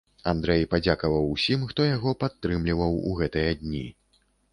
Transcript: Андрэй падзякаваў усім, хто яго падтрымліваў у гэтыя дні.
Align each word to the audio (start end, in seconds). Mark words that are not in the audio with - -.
Андрэй 0.29 0.63
падзякаваў 0.71 1.27
усім, 1.33 1.65
хто 1.71 1.85
яго 1.89 2.13
падтрымліваў 2.23 2.97
у 3.11 3.13
гэтыя 3.21 3.51
дні. 3.61 3.83